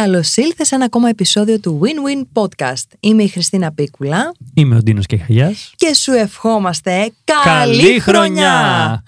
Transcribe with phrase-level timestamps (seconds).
[0.00, 2.96] Καλώς ήλθες σε ένα ακόμα επεισόδιο του Win-Win Podcast.
[3.00, 4.34] Είμαι η Χριστίνα Πίκουλα.
[4.54, 5.54] Είμαι ο Ντίνος Κεχαγιά.
[5.76, 7.12] Και σου ευχόμαστε
[7.44, 9.02] καλή, χρονιά!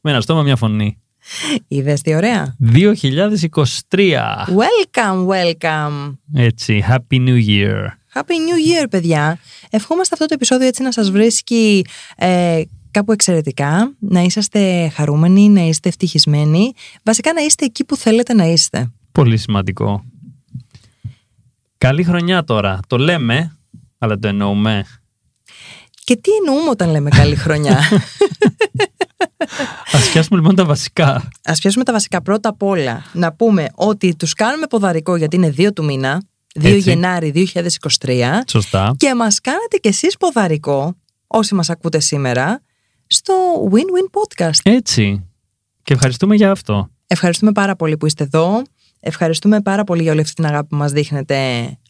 [0.00, 0.98] Με ένα στόμα, μια φωνή.
[1.68, 2.82] Είδες τι ωραία; 2023.
[4.46, 6.16] Welcome, welcome.
[6.34, 7.84] Έτσι, Happy New Year.
[8.14, 9.38] Happy New Year, παιδιά.
[9.70, 11.84] Ευχόμαστε αυτό το επεισόδιο έτσι να σας βρίσκει
[12.16, 16.72] ε, κάπου εξαιρετικά, να είσαστε χαρούμενοι, να είστε ευτυχισμένοι,
[17.02, 18.92] βασικά να είστε εκεί που θέλετε να είστε.
[19.12, 20.04] Πολύ σημαντικό.
[21.78, 22.80] Καλή χρονιά τώρα.
[22.86, 23.56] Το λέμε,
[23.98, 24.84] αλλά το εννοούμε.
[26.04, 27.78] Και τι εννοούμε όταν λέμε καλή χρονιά;
[29.92, 31.28] Ας πιάσουμε λοιπόν τα βασικά.
[31.44, 33.04] Ας πιάσουμε τα βασικά πρώτα απ' όλα.
[33.12, 36.22] Να πούμε ότι τους κάνουμε ποδαρικό γιατί είναι 2 του μήνα,
[36.54, 36.78] 2 Έτσι.
[36.78, 37.50] Γενάρη
[38.00, 38.94] 2023 Σωστά.
[38.96, 42.62] και μας κάνετε κι εσείς ποδαρικό, όσοι μας ακούτε σήμερα,
[43.06, 43.34] στο
[43.72, 44.58] Win-Win Podcast.
[44.62, 45.24] Έτσι.
[45.82, 46.90] Και ευχαριστούμε για αυτό.
[47.06, 48.62] Ευχαριστούμε πάρα πολύ που είστε εδώ.
[49.00, 51.36] Ευχαριστούμε πάρα πολύ για όλη αυτή την αγάπη που μας δείχνετε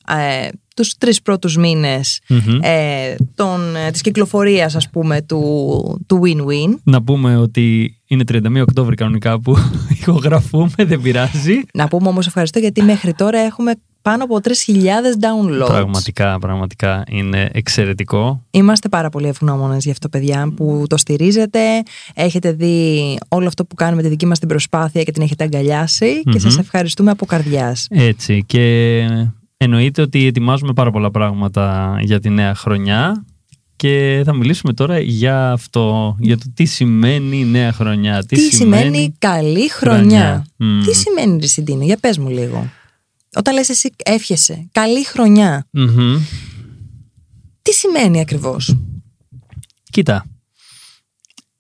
[0.09, 2.59] ε, τους τρεις πρώτους μήνες Μμμ.
[2.63, 6.79] ε, των, ε, της κυκλοφορίας ας πούμε του, του Win-Win.
[6.83, 9.57] Να πούμε ότι είναι 31 Οκτώβρη κανονικά που
[10.01, 11.61] ηχογραφούμε, δεν πειράζει.
[11.73, 15.67] Να πούμε όμως ευχαριστώ γιατί μέχρι τώρα έχουμε πάνω από 3.000 downloads.
[15.67, 18.45] Πραγματικά, πραγματικά είναι εξαιρετικό.
[18.51, 21.61] Είμαστε πάρα πολύ ευγνώμονες γι' αυτό παιδιά που το στηρίζετε.
[22.15, 26.23] Έχετε δει όλο αυτό που κάνουμε τη δική μας την προσπάθεια και την έχετε αγκαλιάσει
[26.23, 26.39] και Μμμ.
[26.39, 27.87] σας ευχαριστούμε από καρδιάς.
[27.91, 28.45] Έτσι.
[28.47, 29.05] Και
[29.57, 33.25] εννοείται ότι ετοιμάζουμε πάρα πολλά πράγματα για τη νέα χρονιά.
[33.77, 38.25] Και θα μιλήσουμε τώρα για αυτό, για το τι σημαίνει η νέα χρονιά.
[38.25, 40.01] Τι, σημαίνει καλή χρονιά.
[40.01, 40.47] χρονιά.
[40.57, 40.83] Μμ.
[40.83, 42.71] Τι σημαίνει Ρισιντίνο, για πες μου λίγο.
[43.35, 45.67] Όταν λες εσύ εύχεσαι, καλή χρονιά.
[45.71, 46.17] Μμμ.
[47.63, 48.77] Τι σημαίνει ακριβώς;
[49.91, 50.27] Κοίτα,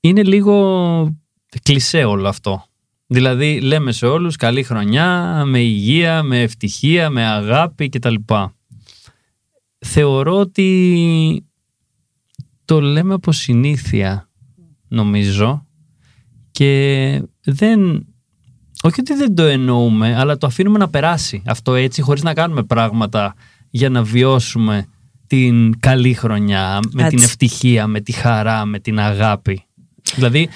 [0.01, 1.17] είναι λίγο
[1.63, 2.63] κλισέ όλο αυτό.
[3.07, 8.15] Δηλαδή λέμε σε όλους καλή χρονιά, με υγεία, με ευτυχία, με αγάπη κτλ.
[9.79, 11.47] Θεωρώ ότι
[12.65, 14.31] το λέμε από συνήθεια,
[14.89, 15.67] νομίζω,
[16.51, 18.07] και δεν...
[18.83, 22.63] Όχι ότι δεν το εννοούμε, αλλά το αφήνουμε να περάσει αυτό έτσι, χωρίς να κάνουμε
[22.63, 23.35] πράγματα
[23.71, 24.87] για να βιώσουμε
[25.27, 27.25] την καλή χρονιά, με την Έτσι.
[27.25, 29.65] ευτυχία, με τη χαρά, με την αγάπη.
[30.15, 30.49] Δηλαδή,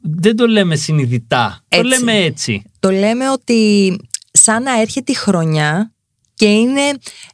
[0.00, 1.82] δεν το λέμε συνειδητά, Έτσι.
[1.82, 2.62] το λέμε έτσι.
[2.80, 3.96] Το λέμε ότι
[4.32, 5.92] σαν να έρχεται η χρονιά
[6.38, 6.80] και είναι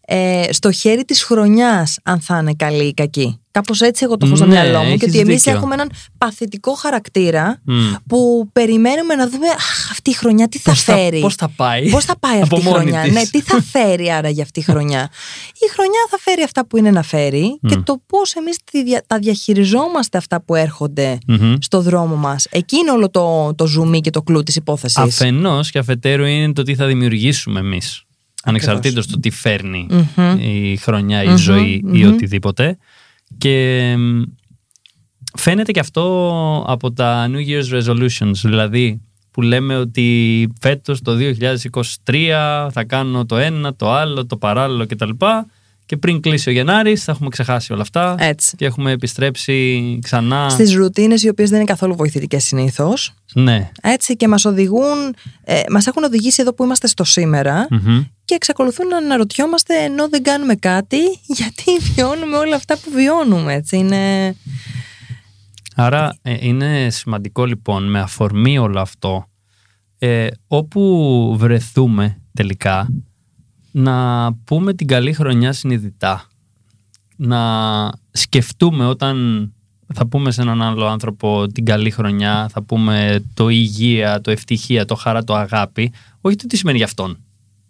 [0.06, 3.38] ε, στο χέρι της χρονιάς αν θα είναι καλή ή κακή.
[3.50, 5.52] Κάπως έτσι εγώ το έχω στο Ναι, μυαλό μου και έχεις ότι εμείς δίκιο.
[5.58, 7.92] έχουμε έναν παθητικό χαρακτήρα Μμ.
[8.06, 11.20] που περιμένουμε να δούμε «Αχ, αυτή η χρονιά τι θα Πώς θα, φέρει.
[11.20, 11.90] πώς θα πάει.
[11.90, 13.12] Πώς θα πάει αυτή Από η μόνη χρονιά, της.
[13.12, 15.10] ναι, τι θα φέρει άρα για αυτή η χρονιά.
[15.54, 17.82] Η χρονιά θα φέρει αυτά που είναι να φέρει και Μμ.
[17.82, 21.54] το πώς εμείς τη δια- τα διαχειριζόμαστε αυτά που έρχονται Μμμ.
[21.60, 22.46] στο δρόμο μας.
[22.50, 24.96] Εκεί είναι όλο το, το ζουμί και το κλου της υπόθεσης.
[24.98, 28.02] Αφενός και αφετέρου είναι το τι θα δημιουργήσουμε εμείς.
[28.44, 30.38] Ανεξαρτήτως του τι φέρνει Μμμ.
[30.40, 32.12] η χρονιά, η Μμμ, ζωή ή μμμ.
[32.12, 32.78] οτιδήποτε.
[33.38, 34.22] Και μ,
[35.38, 39.00] φαίνεται και αυτό από τα New Year's Resolutions, δηλαδή
[39.30, 41.16] που λέμε ότι φέτος το
[42.04, 45.10] 2023 θα κάνω το ένα, το άλλο, το παράλληλο κτλ.
[45.86, 48.56] Και πριν κλείσει ο Γενάρης θα έχουμε ξεχάσει όλα αυτά Έτσι.
[48.56, 50.48] και έχουμε επιστρέψει ξανά.
[50.48, 53.14] Στις ρουτίνες οι οποίες δεν είναι καθόλου βοηθητικές συνήθως.
[53.34, 53.70] Ναι.
[53.82, 58.02] Έτσι και μας οδηγούν, ε, μας έχουν οδηγήσει εδώ που είμαστε στο σήμερα Μμμ.
[58.24, 60.98] Και εξακολουθούν να αναρωτιόμαστε ενώ δεν κάνουμε κάτι
[61.36, 63.54] γιατί βιώνουμε όλα αυτά που βιώνουμε.
[63.54, 64.34] Έτσι είναι...
[65.76, 69.28] Άρα ε, είναι σημαντικό λοιπόν με αφορμή όλο αυτό
[69.98, 72.88] ε, όπου βρεθούμε τελικά
[73.70, 76.28] να πούμε την καλή χρονιά συνειδητά.
[77.16, 79.48] Να σκεφτούμε όταν
[79.94, 84.84] θα πούμε σε έναν άλλο άνθρωπο την καλή χρονιά, θα πούμε το υγεία, το ευτυχία,
[84.84, 85.92] το χαρά, το αγάπη.
[86.20, 87.23] Όχι το τι σημαίνει για αυτόν,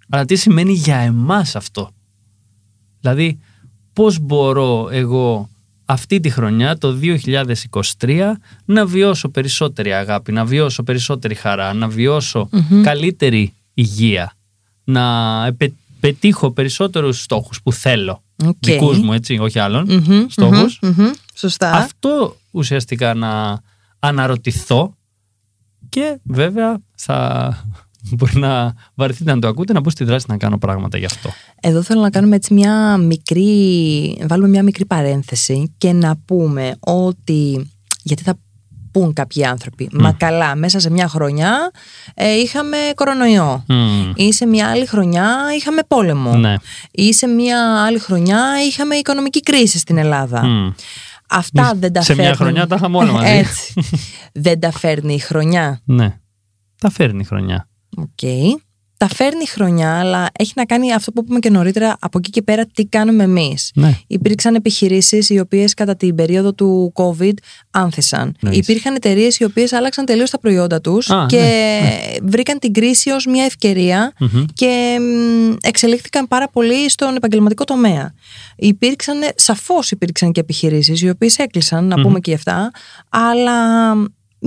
[0.08, 1.90] αλλά τι σημαίνει για εμάς αυτό;
[3.00, 3.38] Δηλαδή,
[3.92, 5.48] πώς μπορώ εγώ
[5.84, 6.98] αυτή τη χρονιά, το
[7.98, 12.48] 2023, να βιώσω περισσότερη αγάπη, να βιώσω περισσότερη χαρά, να βιώσω
[12.82, 14.32] καλύτερη υγεία,
[14.84, 18.22] να επε- πετύχω περισσότερους στόχους που θέλω.
[18.44, 18.56] Οκ.
[18.60, 20.78] Δικούς μου, έτσι, όχι άλλων Μμμ, στόχους.
[20.82, 21.10] μμμ, μμμ.
[21.34, 21.70] Σωστά.
[21.72, 23.60] Αυτό ουσιαστικά να
[23.98, 24.94] αναρωτηθώ
[25.88, 27.48] και βέβαια θα
[28.16, 31.30] μπορεί να βαρεθείτε να το ακούτε, να μπω στη δράση να κάνω πράγματα γι' αυτό.
[31.60, 37.70] Εδώ θέλω να κάνουμε έτσι μια μικρή, βάλουμε μια μικρή παρένθεση και να πούμε ότι,
[38.02, 38.38] γιατί θα
[38.92, 41.70] πούν κάποιοι άνθρωποι, μα καλά, μέσα σε μια χρονιά
[42.14, 43.64] ε, είχαμε κορονοϊό.
[43.68, 44.12] Μμμ.
[44.14, 46.36] Ή σε μια άλλη χρονιά είχαμε πόλεμο.
[46.36, 46.54] Ναι.
[46.90, 50.46] Ή σε μια άλλη χρονιά είχαμε οικονομική κρίση στην Ελλάδα.
[50.46, 50.70] Μμ.
[51.28, 52.36] Αυτά δεν τα Σε μια φέρνει.
[52.36, 53.32] χρονιά τα είχαμε όλα μαζί.
[53.32, 53.74] Έτσι.
[54.44, 55.80] δεν τα φέρνει η χρονιά.
[55.84, 56.18] Ναι.
[56.80, 57.68] Τα φέρνει η χρονιά.
[57.96, 58.54] Οκ.
[58.96, 62.30] τα φέρνει η χρονιά, αλλά έχει να κάνει αυτό που είπαμε και νωρίτερα, από εκεί
[62.30, 63.70] και πέρα τι κάνουμε εμείς.
[63.74, 63.98] Ναι.
[64.06, 67.32] Υπήρξαν επιχειρήσεις οι οποίες κατά την περίοδο του COVID
[67.70, 68.36] άνθησαν.
[68.40, 68.50] Ναι.
[68.56, 71.36] Υπήρχαν εταιρείες οι οποίες άλλαξαν τελείως τα προϊόντα τους Α, και
[71.82, 74.44] ναι, βρήκαν την κρίση ως μια ευκαιρία Μμμ.
[74.54, 78.14] και μ, εξελίχθηκαν πάρα πολύ στον επαγγελματικό τομέα.
[78.56, 82.70] Υπήρξαν, σαφώς υπήρξαν και επιχειρήσεις οι οποίες έκλεισαν, να πούμε και αυτά,
[83.08, 83.92] αλλά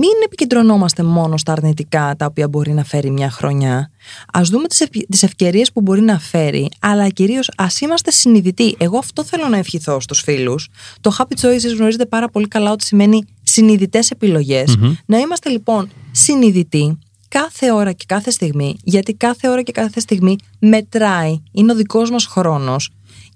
[0.00, 3.90] μην επικεντρωνόμαστε μόνο στα αρνητικά τα οποία μπορεί να φέρει μια χρονιά.
[4.32, 8.74] Α δούμε τις τις ευκαιρίες που μπορεί να φέρει, αλλά κυρίως ας είμαστε συνειδητοί.
[8.78, 10.68] Εγώ αυτό θέλω να ευχηθώ στους φίλους.
[11.00, 14.94] Το happy choices γνωρίζετε πάρα πολύ καλά ότι σημαίνει συνειδητές Μμμ.
[15.06, 16.98] Να είμαστε λοιπόν συνειδητοί
[17.28, 22.10] κάθε ώρα και κάθε στιγμή, γιατί κάθε ώρα και κάθε στιγμή μετράει, είναι ο δικός
[22.10, 22.90] μας χρόνος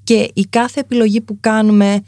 [0.04, 2.02] και η κάθε επιλογή που κάνουμε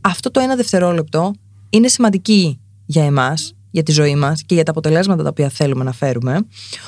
[0.00, 1.32] αυτό το ένα δευτερόλεπτο
[1.70, 5.84] είναι σημαντική για εμάς, για τη ζωή μας και για τα αποτελέσματα τα οποία θέλουμε
[5.84, 6.46] να φέρουμε.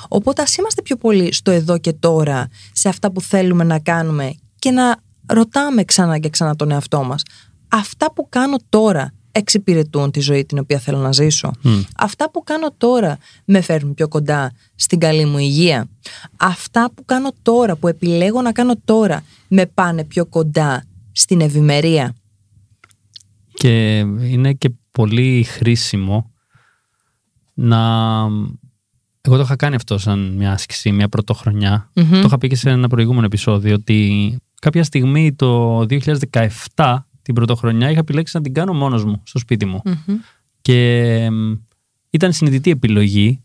[0.08, 4.34] Οπότε ας είμαστε πιο πολύ στο εδώ και τώρα, σε αυτά που θέλουμε να κάνουμε
[4.58, 4.96] και να
[5.26, 7.22] ρωτάμε ξανά και ξανά τον εαυτό μας.
[7.68, 11.50] Αυτά που κάνω τώρα εξυπηρετούν τη ζωή την οποία θέλω να ζήσω.
[11.96, 15.88] Αυτά που κάνω τώρα με φέρνουν πιο κοντά στην καλή μου υγεία.
[16.36, 22.14] Αυτά που κάνω τώρα, που επιλέγω να κάνω τώρα, με πάνε πιο κοντά στην ευημερία.
[23.54, 26.33] Και είναι και πολύ χρήσιμο
[27.54, 27.78] να...
[29.20, 31.90] Εγώ το είχα κάνει αυτό σαν μια άσκηση, μια πρωτοχρονιά.
[31.94, 32.10] Μμμ.
[32.10, 35.78] Το είχα πει και σε ένα προηγούμενο επεισόδιο ότι κάποια στιγμή το
[36.74, 39.80] 2017 την πρωτοχρονιά είχα επιλέξει να την κάνω μόνος μου στο σπίτι μου.
[39.84, 40.16] Μμμ.
[40.60, 41.52] Και μ,
[42.10, 43.40] ήταν συνειδητή επιλογή.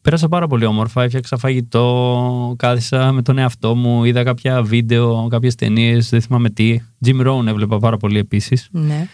[0.00, 5.54] Πέρασα πάρα πολύ όμορφα, έφτιαξα φαγητό, κάθισα με τον εαυτό μου, είδα κάποια βίντεο, κάποιες
[5.54, 6.78] ταινίες, δεν θυμάμαι τι.
[7.04, 8.68] Jim Rohn έβλεπα πάρα πολύ επίσης.
[8.70, 9.08] Ναι.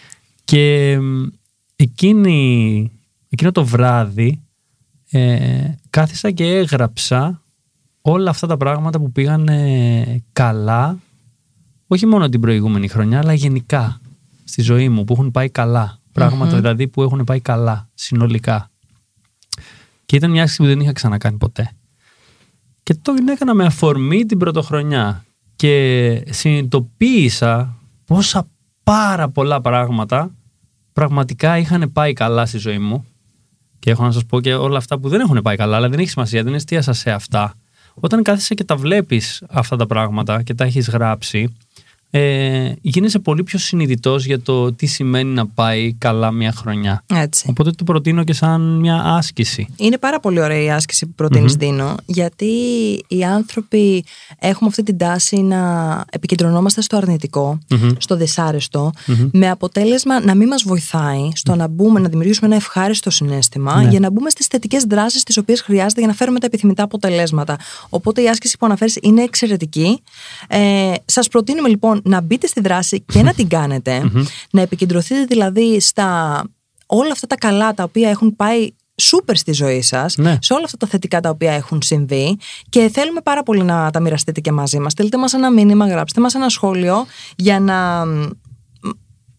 [0.45, 1.27] Και μ,
[1.77, 2.91] εκείνη,
[3.35, 4.43] εκείνο το βράδυ
[5.11, 7.43] ε, κάθισα και έγραψα
[8.01, 10.99] όλα αυτά τα πράγματα που πήγαν ε, καλά,
[11.87, 14.01] όχι μόνο την προηγούμενη χρονιά, αλλά γενικά
[14.45, 15.99] στη ζωή μου, που έχουν πάει καλά.
[16.13, 18.71] Πράγματα δηλαδή που έχουν πάει καλά, συνολικά.
[20.07, 21.71] Και ήταν μια άσκηση που δεν είχα ξανακάνει ποτέ.
[22.83, 25.25] Και το έκανα με αφορμή την πρωτοχρονιά.
[25.57, 28.49] Και συνειδητοποίησα πόσα
[28.83, 30.35] πάρα πολλά πράγματα
[30.93, 33.05] πραγματικά είχαν πάει καλά στη ζωή μου.
[33.85, 35.99] Και έχω να σας πω και όλα αυτά που δεν έχουν πάει καλά, αλλά δεν
[35.99, 37.55] έχει σημασία, δεν εστίασα σε αυτά.
[37.95, 41.57] Όταν κάθεσαι και τα βλέπεις αυτά τα πράγματα και τα έχεις γράψει,
[42.17, 47.05] ε, γίνεσαι πολύ πιο συνειδητός για το τι σημαίνει να πάει καλά μια χρονιά.
[47.15, 47.47] Έτσι.
[47.51, 49.67] Οπότε το προτείνω και σαν μια άσκηση.
[49.77, 52.47] Είναι πάρα πολύ ωραία η άσκηση που προτεινεις Δίνο, γιατί
[53.09, 54.05] οι άνθρωποι
[54.39, 55.61] έχουμε αυτή την τάση να
[56.11, 57.89] επικεντρωνόμαστε στο αρνητικό, Μμμ.
[57.99, 58.93] στο δυσάρεστο,
[59.33, 63.89] με αποτέλεσμα να μην μας βοηθάει στο να μπούμε, να δημιουργήσουμε ένα ευχάριστο συνέστημα Ναι.
[63.91, 67.57] για να μπούμε στις θετικές δράσεις τις οποίες χρειάζεται για να φέρουμε τα επιθυμητά αποτελέσματα.
[67.89, 70.03] Οπότε η άσκηση που αναφέρεις είναι εξαιρετική.
[70.49, 74.11] Ε, σας προτείνουμε λοιπόν να μπείτε στη δράση και να την κάνετε,
[74.57, 76.43] να επικεντρωθείτε δηλαδή στα
[76.87, 80.39] όλα αυτά τα καλά τα οποία έχουν πάει σούπερ στη ζωή σας, Ναι.
[80.41, 84.01] σε όλα αυτά τα θετικά τα οποία έχουν συμβεί και θέλουμε πάρα πολύ να τα
[84.01, 84.93] μοιραστείτε και μαζί μας.
[84.93, 87.07] Στείλτε μας ένα μήνυμα, γράψτε μας ένα σχόλιο
[87.37, 88.31] για να μ,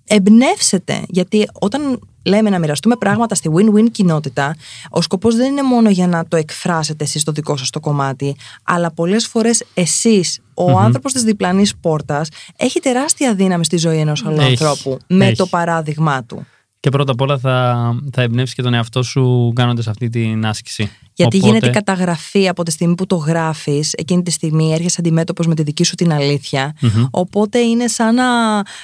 [0.07, 1.03] εμπνεύσετε.
[1.07, 4.55] Γιατί όταν λέμε να μοιραστούμε πράγματα στη win-win κοινότητα,
[4.89, 8.35] ο σκοπός δεν είναι μόνο για να το εκφράσετε εσείς το δικό σας το κομμάτι,
[8.63, 14.25] αλλά πολλές φορές εσείς, ο άνθρωπος της διπλανής πόρτας, έχει τεράστια δύναμη στη ζωή ενός
[14.25, 14.49] άλλου Έχει.
[14.49, 15.35] ανθρώπου με Έχει.
[15.35, 16.45] το παράδειγμά του.
[16.85, 17.75] Και πρώτα απ' όλα θα,
[18.11, 20.91] θα εμπνεύσεις και τον εαυτό σου κάνοντας αυτή την άσκηση.
[21.13, 24.95] Γιατί Οπότε- γίνεται η καταγραφή από τη στιγμή που το γράφεις, εκείνη τη στιγμή έρχεσαι
[24.99, 26.75] αντιμέτωπος με τη δική σου την αλήθεια.
[27.11, 28.23] Οπότε είναι σαν να.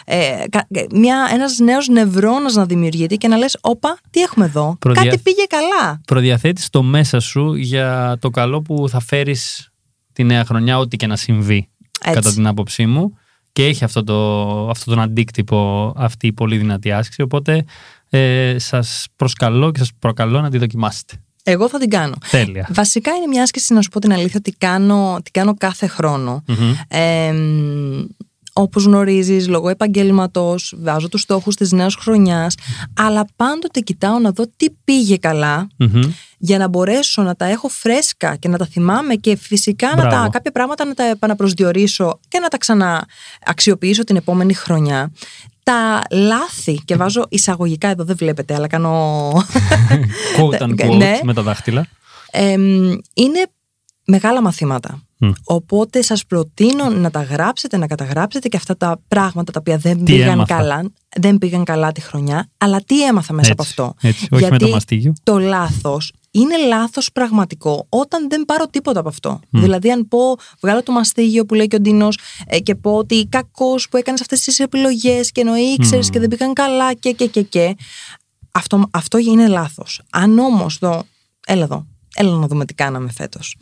[0.05, 4.75] Ε, κα- μια, ένας νέος νευρώνας να δημιουργείται και να λες όπα, τι έχουμε εδώ;
[4.79, 6.01] Προδια- Κάτι πήγε καλά.
[6.05, 9.69] προδιαθέτεις το μέσα σου για το καλό που θα φέρεις
[10.13, 11.69] τη νέα χρονιά, ό,τι και να συμβεί,
[12.01, 12.15] Έτσι.
[12.15, 13.17] κατά την άποψή μου.
[13.51, 17.21] Και έχει αυτό το, αυτό τον αντίκτυπο αυτή η πολύ δυνατή άσκηση.
[17.21, 17.65] Οπότε
[18.09, 21.13] ε, σας προσκαλώ και σας προκαλώ να τη δοκιμάσετε.
[21.43, 22.15] Εγώ θα την κάνω.
[22.31, 22.67] Τέλεια.
[22.73, 26.43] Βασικά είναι μια άσκηση, να σου πω την αλήθεια, ότι κάνω, την κάνω κάθε χρόνο.
[26.47, 26.73] Μμμ.
[26.87, 27.33] Ε,
[28.53, 32.55] όπως γνωρίζεις, λόγω επαγγέλματος, βάζω τους στόχους της νέας χρονιάς,
[32.99, 36.01] αλλά πάντοτε κοιτάω να δω τι πήγε καλά, Μμμ.
[36.37, 40.07] για να μπορέσω να τα έχω φρέσκα και να τα θυμάμαι και φυσικά να τα,
[40.07, 40.29] Μπράβο.
[40.29, 45.11] κάποια πράγματα να τα επαναπροσδιορίσω και να τα ξανααξιοποιήσω την επόμενη χρονιά.
[45.63, 49.29] Τα λάθη, και βάζω εισαγωγικά εδώ δεν βλέπετε, αλλά κάνω...
[50.37, 51.19] Quote unquote Ναι.
[51.23, 51.87] με τα δάχτυλα.
[52.31, 52.61] Εμ,
[53.13, 53.45] είναι
[54.05, 55.01] μεγάλα μαθήματα.
[55.43, 59.97] Οπότε σας προτείνω να τα γράψετε, να καταγράψετε και αυτά τα πράγματα τα οποία δεν
[59.97, 60.91] Τι πήγαν έμαθα; καλά.
[61.17, 64.07] Δεν πήγαν καλά τη χρονιά, αλλά τι έμαθα μέσα από Έτσι, αυτό.
[64.07, 65.13] έτσι, όχι με το μαστίγιο.
[65.23, 69.39] το λάθος είναι λάθος πραγματικό όταν δεν πάρω τίποτα από αυτό.
[69.49, 70.19] Δηλαδή αν πω,
[70.61, 74.21] βγάλω το μαστίγιο που λέει και ο Ντίνος ε, και πω ότι κακός που έκανες
[74.21, 77.75] αυτές τις επιλογές και ενώ ήξερες και δεν πήγαν καλά και και και και.
[78.51, 80.01] Αυτό, αυτό είναι λάθος.
[80.09, 81.03] Αν όμως δω,
[81.45, 83.57] έλα εδώ, έλα να δούμε τι κάναμε φέτος.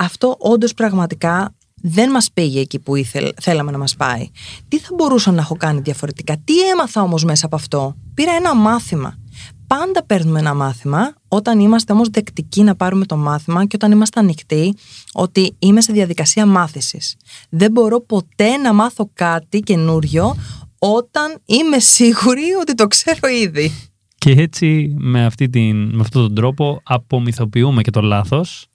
[0.00, 4.30] Αυτό όντως πραγματικά δεν μας πήγε εκεί που ήθελ, θέλαμε να μας πάει.
[4.68, 8.54] Τι θα μπορούσα να έχω κάνει διαφορετικά; Τι έμαθα όμως μέσα από αυτό; Πήρα ένα
[8.54, 9.18] μάθημα.
[9.66, 14.20] Πάντα παίρνουμε ένα μάθημα όταν είμαστε όμως δεκτικοί να πάρουμε το μάθημα και όταν είμαστε
[14.20, 14.74] ανοιχτοί
[15.12, 17.16] ότι είμαι σε διαδικασία μάθησης.
[17.50, 20.36] Δεν μπορώ ποτέ να μάθω κάτι καινούριο
[20.78, 23.72] όταν είμαι σίγουρη ότι το ξέρω ήδη.
[24.18, 28.70] Και έτσι με, αυτή την, με αυτόν τον τρόπο απομυθοποιούμε και το λάθος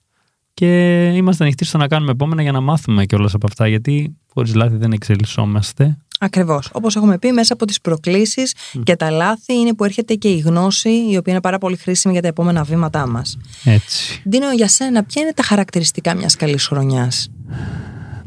[0.56, 4.54] και είμαστε ανοιχτοί στο να κάνουμε επόμενα για να μάθουμε κιόλας από αυτά γιατί χωρίς
[4.54, 5.96] λάθη δεν εξελισσόμαστε.
[6.18, 6.68] Ακριβώς.
[6.72, 10.38] Όπως έχουμε πει, μέσα από τις προκλήσεις και τα λάθη είναι που έρχεται και η
[10.38, 13.38] γνώση, η οποία είναι πάρα πολύ χρήσιμη για τα επόμενα βήματά μας.
[13.64, 14.22] Έτσι.
[14.28, 17.30] Ντίνο, για σένα, ποια είναι τα χαρακτηριστικά μιας καλής χρονιάς;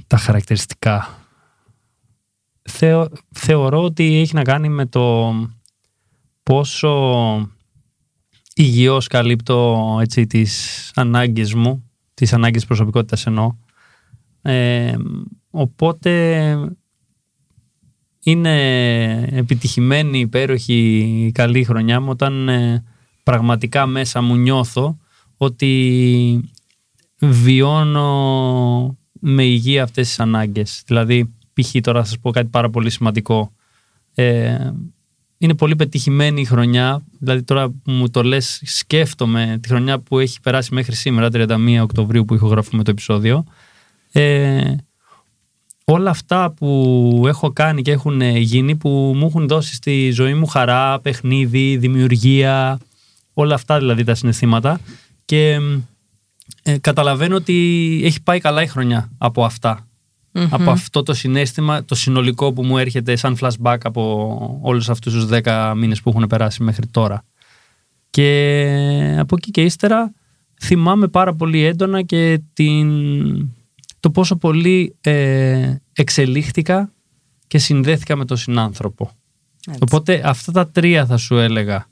[0.07, 1.19] Τα χαρακτηριστικά.
[2.61, 5.33] Θεω, θεωρώ ότι έχει να κάνει με το
[6.43, 7.49] πόσο
[8.55, 11.88] υγιώς καλύπτω έτσι, τις ανάγκες μου,
[12.19, 13.55] τις ανάγκες προσωπικότητας εννοώ.
[14.41, 14.95] Ε,
[15.49, 16.55] οπότε
[18.23, 18.53] είναι
[19.31, 22.83] επιτυχημένη, υπέροχη, καλή χρονιά μου όταν ε,
[23.23, 24.97] πραγματικά μέσα μου νιώθω
[25.37, 26.51] ότι
[27.19, 30.83] βιώνω με υγεία αυτές τις ανάγκες.
[30.85, 31.75] Δηλαδή, π.χ.
[31.81, 33.51] τώρα θα σας πω κάτι πάρα πολύ σημαντικό.
[34.13, 34.71] Ε,
[35.41, 37.01] είναι πολύ πετυχημένη η χρονιά.
[37.19, 41.79] Δηλαδή, τώρα που μου το λες, σκέφτομαι τη χρονιά που έχει περάσει μέχρι σήμερα, 31
[41.81, 43.43] Οκτωβρίου που ηχογραφούμε το επεισόδιο.
[44.11, 44.75] Ε,
[45.83, 50.45] όλα αυτά που έχω κάνει και έχουν γίνει, που μου έχουν δώσει στη ζωή μου
[50.45, 52.79] χαρά, παιχνίδι, δημιουργία,
[53.33, 54.79] όλα αυτά δηλαδή τα συναισθήματα.
[55.25, 55.59] Και
[56.63, 59.88] ε, καταλαβαίνω ότι έχει πάει καλά η χρονιά από αυτά.
[60.49, 65.25] Από αυτό το συνέστημα, το συνολικό που μου έρχεται σαν flashback από όλους αυτούς τους
[65.43, 67.25] 10 μήνες που έχουν περάσει μέχρι τώρα.
[68.09, 70.13] Και από εκεί και ύστερα
[70.61, 72.89] θυμάμαι πάρα πολύ έντονα και την,
[73.99, 76.91] το πόσο πολύ ε, εξελίχθηκα
[77.47, 79.11] και συνδέθηκα με τον συνάνθρωπο.
[79.67, 79.79] Έτσι.
[79.83, 81.87] Οπότε αυτά τα τρία θα σου έλεγα.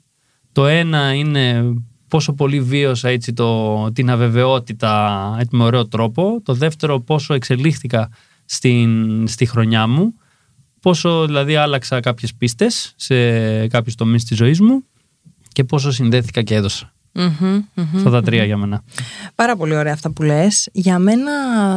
[0.52, 1.74] Το ένα είναι
[2.08, 6.40] πόσο πολύ βίωσα έτσι το, την αβεβαιότητα έτσι, με ωραίο τρόπο.
[6.42, 8.10] Το δεύτερο πόσο εξελίχθηκα
[8.48, 10.14] στην, στη χρονιά μου.
[10.80, 14.84] Πόσο δηλαδή άλλαξα κάποιες πίστες σε κάποιους τομείς της ζωής μου
[15.52, 16.92] και πόσο συνδέθηκα και έδωσα.
[17.12, 17.96] Μμμ, μμμ.
[17.96, 18.82] Αυτά τα τρία για μένα.
[19.34, 20.68] Πάρα πολύ ωραία αυτά που λες.
[20.72, 21.32] Για μένα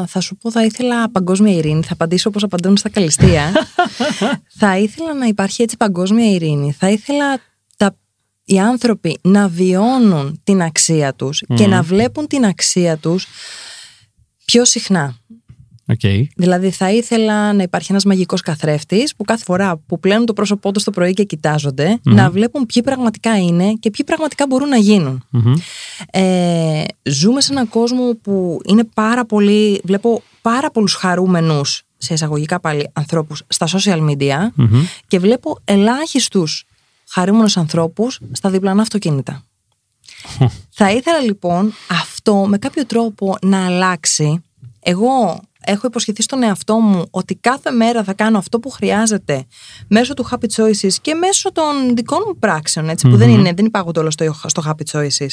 [0.08, 1.84] θα σου πω θα ήθελα παγκόσμια ειρήνη.
[1.84, 3.52] Θα απαντήσω όπως απαντούν στα καλυστία.
[4.60, 6.72] θα ήθελα να υπάρχει έτσι παγκόσμια ειρήνη.
[6.72, 7.40] Θα ήθελα
[7.78, 7.96] τα,
[8.44, 13.28] οι άνθρωποι να βιώνουν την αξία τους και να βλέπουν την αξία τους
[14.46, 15.16] πιο συχνά.
[15.88, 16.24] Okay.
[16.36, 20.72] Δηλαδή θα ήθελα να υπάρχει ένας μαγικός καθρέφτης που κάθε φορά που πλένουν το πρόσωπό
[20.72, 24.78] τους το πρωί και κοιτάζονται να βλέπουν ποιοι πραγματικά είναι και ποιοι πραγματικά μπορούν να
[24.78, 25.24] γίνουν.
[26.12, 32.60] Ε, ζούμε σε έναν κόσμο που είναι πάρα πολύ, βλέπω πάρα πολλούς χαρούμενους σε εισαγωγικά
[32.60, 34.38] πάλι ανθρώπους στα social media
[35.08, 36.66] και βλέπω ελάχιστους
[37.10, 39.44] χαρούμενους ανθρώπους στα διπλανά αυτοκίνητα.
[40.70, 44.44] Θα ήθελα λοιπόν αυτό με κάποιο τρόπο να αλλάξει.
[44.80, 49.46] Εγώ έχω υποσχεθεί στον εαυτό μου ότι κάθε μέρα θα κάνω αυτό που χρειάζεται
[49.88, 53.66] μέσω του Happy Choices και μέσω των δικών μου πράξεων, έτσι, που δεν, είναι, δεν
[53.66, 55.32] υπάγονται όλα στο, στο Happy Choices.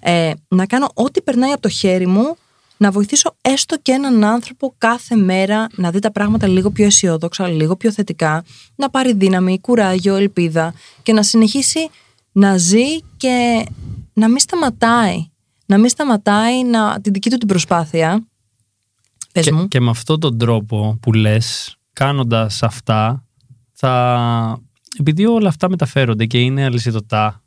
[0.00, 2.36] Ε, να κάνω ό,τι περνάει από το χέρι μου,
[2.76, 7.48] να βοηθήσω έστω και έναν άνθρωπο κάθε μέρα να δει τα πράγματα λίγο πιο αισιόδοξα,
[7.48, 8.44] λίγο πιο θετικά,
[8.76, 11.90] να πάρει δύναμη, κουράγιο, ελπίδα και να συνεχίσει
[12.32, 13.66] να ζει και
[14.12, 15.28] να μην σταματάει.
[15.66, 18.24] Να μην σταματάει να, την δική του την προσπάθεια.
[19.32, 19.68] Πες Και, μου.
[19.68, 23.24] και με αυτόν τον τρόπο που λες, κάνοντας αυτά,
[23.72, 24.60] θα...
[24.98, 27.42] επειδή όλα αυτά μεταφέρονται και είναι αλυσιδωτά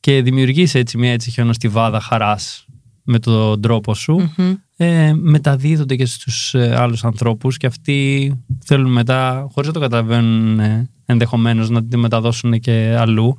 [0.00, 2.64] και δημιουργείς έτσι μια έτσι χιονοστιβάδα χαράς
[3.02, 4.54] με τον τρόπο σου, Μμμ.
[4.76, 8.32] ε, μεταδίδονται και στους ε, άλλους ανθρώπους και αυτοί
[8.64, 13.38] θέλουν μετά, χωρίς να το καταλαβαίνουν ε, ενδεχομένως, να τη μεταδώσουν και αλλού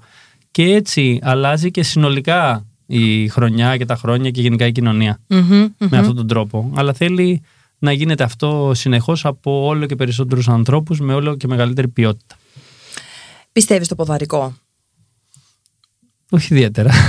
[0.51, 5.39] και έτσι αλλάζει και συνολικά η χρονιά και τα χρόνια και γενικά η κοινωνία Μμμ,
[5.39, 5.87] μμμ.
[5.89, 6.71] με αυτόν τον τρόπο.
[6.75, 7.41] Αλλά θέλει
[7.79, 12.35] να γίνεται αυτό συνεχώς από όλο και περισσότερους ανθρώπους με όλο και μεγαλύτερη ποιότητα.
[13.51, 14.53] Πιστεύεις στο ποδαρικό;
[16.29, 16.91] Όχι ιδιαίτερα.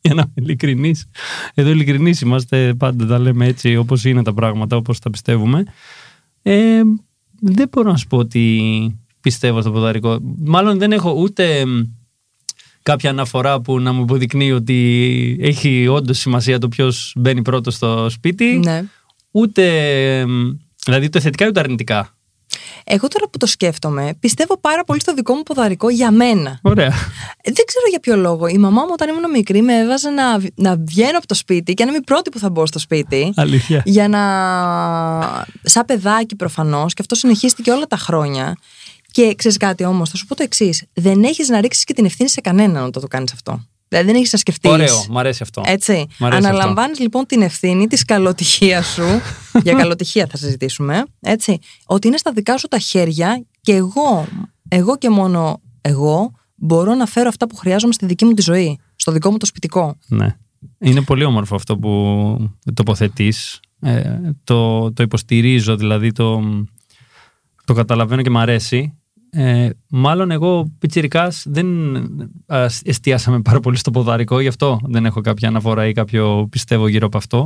[0.00, 1.06] Για να είμαι ειλικρινής.
[1.54, 5.64] Εδώ ειλικρινείς είμαστε, πάντα τα λέμε έτσι όπως είναι τα πράγματα, όπως τα πιστεύουμε.
[6.42, 6.80] Ε,
[7.40, 10.18] δεν μπορώ να σου πω ότι πιστεύω στο ποδαρικό.
[10.44, 11.64] Μάλλον δεν έχω ούτε
[12.92, 18.06] κάποια αναφορά που να μου αποδεικνύει ότι έχει όντως σημασία το ποιος μπαίνει πρώτος στο
[18.10, 18.44] σπίτι.
[18.44, 18.82] Ναι.
[19.30, 19.64] Ούτε.
[20.84, 22.12] Δηλαδή το θετικά ούτε αρνητικά.
[22.84, 26.58] Εγώ τώρα που το σκέφτομαι, πιστεύω πάρα πολύ στο δικό μου ποδαρικό για μένα.
[26.62, 26.86] Ωραία.
[27.42, 28.46] Ε, Δεν ξέρω για ποιο λόγο.
[28.46, 31.74] Η μαμά μου όταν ήμουν μικρή με έβαζε να, β- να βγαίνω από το σπίτι
[31.74, 33.32] και να είμαι η πρώτη που θα μπω στο σπίτι.
[33.36, 33.82] Αλήθεια.
[33.84, 34.22] για να.
[35.62, 38.56] σαν παιδάκι προφανώς, και αυτό συνεχίστηκε όλα τα χρόνια.
[39.18, 40.84] Και ξέρεις κάτι όμως, θα σου πω το εξής.
[40.92, 43.64] Δεν έχεις να ρίξεις και την ευθύνη σε κανέναν όταν το κάνεις αυτό.
[43.88, 44.70] Δηλαδή δεν έχεις να σκεφτείς.
[44.70, 45.62] Ωραίο, μ' αρέσει αυτό.
[45.66, 46.06] Έτσι.
[46.18, 49.02] Μ' αρέσει Αναλαμβάνεις λοιπόν την ευθύνη τη καλοτυχία σου.
[49.64, 51.04] για καλοτυχία θα συζητήσουμε.
[51.20, 51.58] Έτσι.
[51.86, 54.26] Ότι είναι στα δικά σου τα χέρια και εγώ,
[54.68, 58.78] εγώ και μόνο εγώ, μπορώ να φέρω αυτά που χρειάζομαι στη δική μου τη ζωή.
[58.96, 59.96] Στο δικό μου το σπιτικό.
[60.06, 60.36] Ναι.
[60.78, 61.92] Είναι πολύ όμορφο αυτό που
[62.74, 63.60] τοποθετείς.
[63.80, 66.42] Ε, το, το υποστηρίζω, δηλαδή το,
[67.64, 68.97] το καταλαβαίνω και μ' αρέσει.
[69.30, 71.96] Ε, μάλλον εγώ πιτσιρικάς δεν
[72.46, 76.88] α, εστιάσαμε πάρα πολύ στο ποδαρικό, γι' αυτό δεν έχω κάποια αναφορά ή κάποιο πιστεύω
[76.88, 77.44] γύρω από αυτό.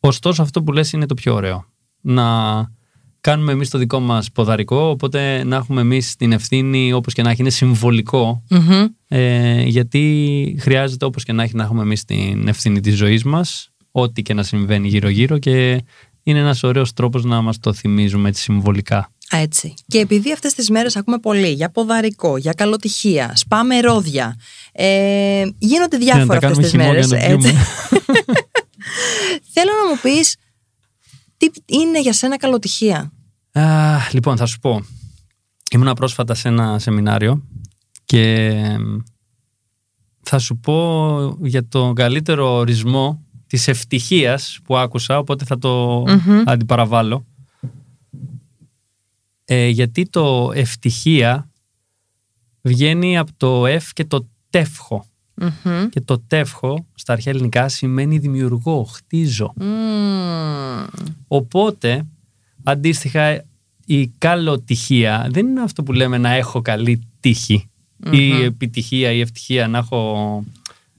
[0.00, 1.64] Ωστόσο αυτό που λες είναι το πιο ωραίο.
[2.00, 2.24] Να
[3.20, 7.30] κάνουμε εμείς το δικό μας ποδαρικό, οπότε να έχουμε εμείς την ευθύνη όπως και να
[7.30, 8.86] έχει, είναι συμβολικό Μμμ.
[9.08, 13.70] ε, γιατί χρειάζεται όπως και να έχει να έχουμε εμείς την ευθύνη της ζωής μας
[13.90, 15.84] ό,τι και να συμβαίνει γύρω γύρω και
[16.22, 19.10] είναι ένας ωραίος τρόπος να μας το θυμίζουμε έτσι συμβολικά.
[19.34, 19.74] Α, Έτσι.
[19.86, 24.36] Και επειδή αυτές τις μέρες ακούμε πολύ για ποδαρικό, για καλοτυχία, σπάμε ρόδια.
[24.72, 27.06] Ε, γίνονται Για να τα διάφορα αυτές κάνουμε τις χυμό μέρες.
[27.06, 27.52] για να πιούμε.
[29.54, 30.36] Θέλω να μου πεις
[31.36, 33.12] τι είναι για σένα καλοτυχία;
[33.52, 33.62] Α,
[34.12, 34.84] λοιπόν, θα σου πω.
[35.70, 37.42] Ήμουνα πρόσφατα σε ένα σεμινάριο
[38.04, 38.52] και
[40.22, 46.42] θα σου πω για τον καλύτερο ορισμό της ευτυχίας που άκουσα, οπότε θα το Μμμ.
[46.46, 47.26] αντιπαραβάλλω.
[49.54, 51.50] Ε, γιατί το ευτυχία
[52.62, 55.06] βγαίνει από το εφ και το τεύχο.
[55.34, 55.88] Μμμ.
[55.88, 59.52] Και το τεύχο στα αρχαία ελληνικά σημαίνει δημιουργώ, χτίζω.
[59.56, 60.84] Μμμ.
[61.28, 62.06] Οπότε,
[62.62, 63.44] αντίστοιχα,
[63.86, 67.70] η καλοτυχία δεν είναι αυτό που λέμε να έχω καλή τύχη.
[68.10, 70.44] Η επιτυχία, η ευτυχία, να έχω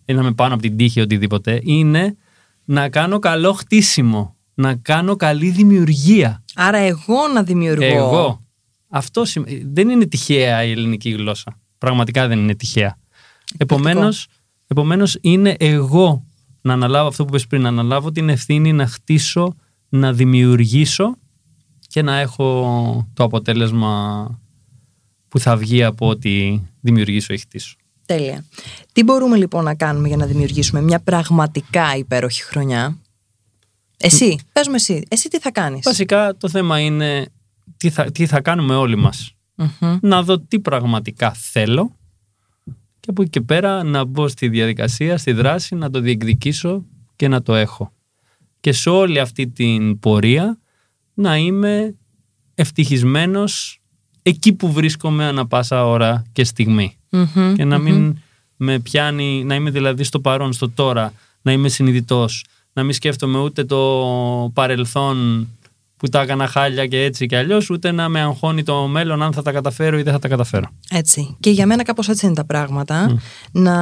[0.05, 1.59] ή να είμαι πάνω από την τύχη οτιδήποτε.
[1.63, 2.15] Είναι
[2.65, 4.35] να κάνω καλό χτίσιμο.
[4.53, 6.43] Να κάνω καλή δημιουργία.
[6.55, 7.85] Άρα εγώ να δημιουργώ.
[7.85, 8.42] Εγώ.
[8.95, 11.60] Αυτό σημ- δεν είναι τυχαία η ελληνική γλώσσα.
[11.77, 12.97] Πραγματικά δεν είναι τυχαία.
[13.58, 14.27] Επομένως,
[14.67, 16.25] επομένως είναι εγώ
[16.62, 19.56] να αναλάβω αυτό που είπες πριν, να αναλάβω την ευθύνη να χτίσω,
[19.89, 21.17] να δημιουργήσω
[21.88, 24.25] και να έχω το αποτέλεσμα
[25.27, 27.75] που θα βγει από ό,τι δημιουργήσω ή χτίσω.
[28.06, 28.45] Τέλεια.
[28.91, 32.97] Τι μπορούμε λοιπόν να κάνουμε για να δημιουργήσουμε μια πραγματικά υπέροχη χρονιά;
[33.97, 37.25] Εσύ, πες μου εσύ, εσύ τι θα κάνεις; Βασικά το θέμα είναι
[37.78, 39.36] τι θα, τι θα κάνουμε όλοι μας.
[39.56, 39.97] Μμμ.
[40.02, 41.95] να δω τι πραγματικά θέλω
[42.99, 47.28] και από εκεί και πέρα να μπω στη διαδικασία, στη δράση, να το διεκδικήσω και
[47.28, 47.91] να το έχω.
[48.60, 50.58] Και σε όλη αυτή την πορεία
[51.13, 51.95] να είμαι
[52.56, 53.82] ευτυχισμένος
[54.21, 56.97] εκεί που βρίσκομαι ανα πάσα ώρα και στιγμή.
[57.10, 57.54] Μμμ.
[57.56, 58.17] Και να μην
[58.56, 63.39] με πιάνει, να είμαι δηλαδή στο παρόν, στο τώρα, να είμαι συνειδητός, να μην σκέφτομαι
[63.39, 65.47] ούτε το παρελθόν
[66.03, 69.33] που τα έκανα χάλια και έτσι και αλλιώς, ούτε να με αγχώνει το μέλλον αν
[69.33, 70.69] θα τα καταφέρω ή δεν θα τα καταφέρω.
[70.89, 71.35] Έτσι.
[71.39, 73.19] Και για μένα κάπως έτσι είναι τα πράγματα.
[73.51, 73.73] Να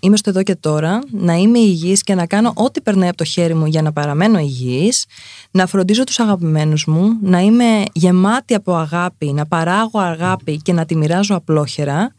[0.00, 3.24] είμαι στο εδώ και τώρα, να είμαι υγιής και να κάνω ό,τι περνάει από το
[3.24, 5.04] χέρι μου για να παραμένω υγιής,
[5.50, 10.84] να φροντίζω τους αγαπημένους μου, να είμαι γεμάτη από αγάπη, να παράγω αγάπη και να
[10.84, 12.14] τη μοιράζω απλόχερα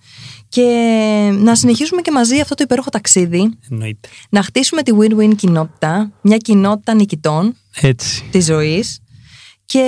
[0.50, 0.64] και
[1.38, 4.10] να συνεχίσουμε και μαζί αυτό το υπέροχο ταξίδι, Εννοείται.
[4.30, 8.24] να χτίσουμε τη win-win κοινότητα, μια κοινότητα νικητών Έτσι.
[8.32, 9.00] της ζωής
[9.66, 9.84] και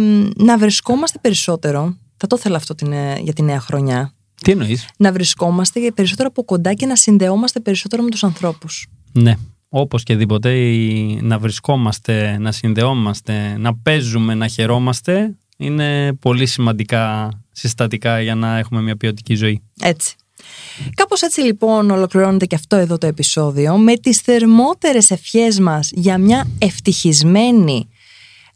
[0.00, 4.50] μ, να βρισκόμαστε περισσότερο, θα το ήθελα αυτό την, ε, για τη νέα χρονιά, Τι
[4.52, 8.86] εννοείς; να βρισκόμαστε περισσότερο από κοντά και να συνδεόμαστε περισσότερο με τους ανθρώπους.
[9.12, 9.34] Ναι.
[9.68, 17.30] Όπως και δίποτε η- να βρισκόμαστε, να συνδεόμαστε, να παίζουμε, να χαιρόμαστε είναι πολύ σημαντικά
[17.52, 19.62] συστατικά για να έχουμε μια ποιοτική ζωή.
[19.80, 20.14] Έτσι.
[20.94, 26.18] Κάπως έτσι λοιπόν ολοκληρώνεται και αυτό εδώ το επεισόδιο με τις θερμότερες ευχές μας για
[26.18, 27.88] μια ευτυχισμένη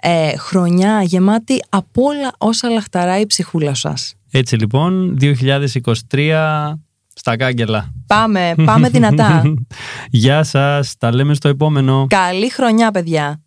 [0.05, 4.15] ε, χρονιά γεμάτη από όλα όσα λαχταράει η ψυχούλα σας.
[4.31, 6.75] Έτσι λοιπόν, 2023
[7.15, 7.93] στα κάγκελα.
[8.07, 9.43] Πάμε, πάμε δυνατά.
[10.11, 12.07] Γεια σας, τα λέμε στο επόμενο.
[12.09, 13.43] Καλή χρονιά παιδιά.